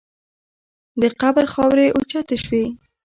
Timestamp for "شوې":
2.43-2.63